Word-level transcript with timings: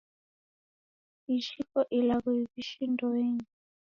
Dejhiko 1.25 1.79
ilagho 1.97 2.29
iw'ishi 2.39 2.83
ndoenyi 2.93 3.45